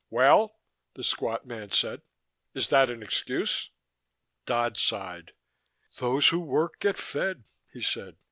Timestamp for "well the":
0.09-1.03